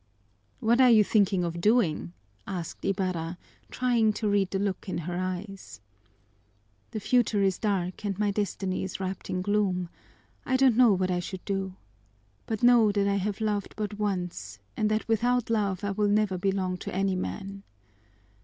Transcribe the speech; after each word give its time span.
"What 0.61 0.81
are 0.81 0.89
you 0.89 1.03
thinking 1.03 1.43
of 1.43 1.61
doing?" 1.61 2.13
asked 2.47 2.83
Ibarra, 2.83 3.37
trying 3.69 4.13
to 4.13 4.27
read 4.27 4.49
the 4.49 4.57
look 4.57 4.89
in 4.89 4.97
her 5.05 5.15
eyes. 5.15 5.79
"The 6.89 6.99
future 6.99 7.43
is 7.43 7.59
dark 7.59 8.03
and 8.03 8.17
my 8.17 8.31
destiny 8.31 8.83
is 8.83 8.99
wrapped 8.99 9.29
in 9.29 9.43
gloom! 9.43 9.89
I 10.43 10.57
don't 10.57 10.75
know 10.75 10.91
what 10.93 11.11
I 11.11 11.19
should 11.19 11.45
do. 11.45 11.75
But 12.47 12.63
know, 12.63 12.91
that 12.91 13.07
I 13.07 13.17
have 13.17 13.41
loved 13.41 13.75
but 13.77 13.99
once 13.99 14.57
and 14.75 14.89
that 14.89 15.07
without 15.07 15.51
love 15.51 15.83
I 15.83 15.91
will 15.91 16.09
never 16.09 16.39
belong 16.39 16.77
to 16.77 16.95
any 16.95 17.15
man. 17.15 17.61